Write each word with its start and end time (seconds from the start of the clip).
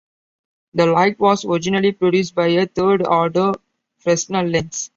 The 0.73 0.87
light 0.87 1.19
was 1.19 1.45
originally 1.45 1.91
produced 1.91 2.33
by 2.33 2.47
a 2.47 2.65
third-order 2.65 3.51
Fresnel 3.99 4.47
lens. 4.47 4.89